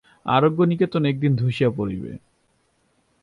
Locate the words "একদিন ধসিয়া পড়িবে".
1.05-2.11